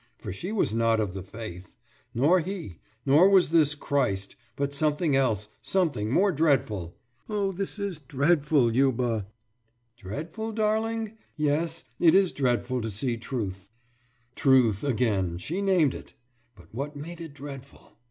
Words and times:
For 0.17 0.33
she 0.33 0.51
was 0.51 0.73
not 0.73 0.99
of 0.99 1.13
the 1.13 1.21
faith. 1.21 1.75
Nor 2.15 2.39
he. 2.39 2.79
Nor 3.05 3.29
was 3.29 3.49
this 3.51 3.75
Christ; 3.75 4.35
but 4.55 4.73
something 4.73 5.15
else, 5.15 5.49
something 5.61 6.09
more 6.09 6.31
dreadful. 6.31 6.97
»Oh, 7.29 7.51
this 7.51 7.77
is 7.77 7.99
dreadful, 7.99 8.71
Liuba!« 8.71 9.27
»Dreadful, 9.97 10.53
darling? 10.53 11.19
Yes, 11.37 11.83
it 11.99 12.15
is 12.15 12.33
dreadful 12.33 12.81
to 12.81 12.89
see 12.89 13.15
Truth.« 13.15 13.69
Truth 14.35 14.83
again 14.83 15.37
she 15.37 15.61
named 15.61 15.93
it! 15.93 16.15
But 16.55 16.73
what 16.73 16.95
made 16.95 17.21
it 17.21 17.35
dreadful? 17.35 17.91